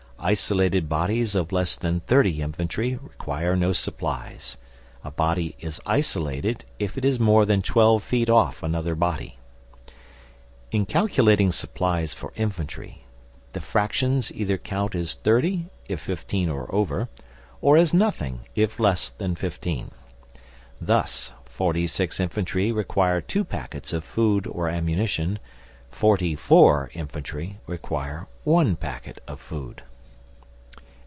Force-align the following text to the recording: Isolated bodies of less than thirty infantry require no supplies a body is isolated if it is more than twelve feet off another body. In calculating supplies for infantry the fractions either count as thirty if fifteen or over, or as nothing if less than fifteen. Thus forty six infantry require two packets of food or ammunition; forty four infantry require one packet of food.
Isolated 0.23 0.87
bodies 0.87 1.33
of 1.33 1.51
less 1.51 1.75
than 1.75 2.01
thirty 2.01 2.43
infantry 2.43 2.93
require 2.93 3.55
no 3.55 3.73
supplies 3.73 4.55
a 5.03 5.09
body 5.09 5.55
is 5.59 5.81
isolated 5.83 6.63
if 6.77 6.95
it 6.95 7.03
is 7.03 7.19
more 7.19 7.43
than 7.43 7.63
twelve 7.63 8.03
feet 8.03 8.29
off 8.29 8.61
another 8.61 8.93
body. 8.93 9.39
In 10.71 10.85
calculating 10.85 11.51
supplies 11.51 12.13
for 12.13 12.31
infantry 12.35 13.03
the 13.53 13.61
fractions 13.61 14.31
either 14.33 14.59
count 14.59 14.93
as 14.93 15.15
thirty 15.15 15.65
if 15.87 15.99
fifteen 16.01 16.49
or 16.49 16.67
over, 16.71 17.09
or 17.59 17.75
as 17.75 17.91
nothing 17.91 18.41
if 18.53 18.79
less 18.79 19.09
than 19.09 19.33
fifteen. 19.33 19.89
Thus 20.79 21.33
forty 21.45 21.87
six 21.87 22.19
infantry 22.19 22.71
require 22.71 23.21
two 23.21 23.43
packets 23.43 23.91
of 23.91 24.03
food 24.03 24.45
or 24.45 24.69
ammunition; 24.69 25.39
forty 25.89 26.35
four 26.35 26.91
infantry 26.93 27.57
require 27.65 28.27
one 28.43 28.75
packet 28.75 29.19
of 29.27 29.41
food. 29.41 29.81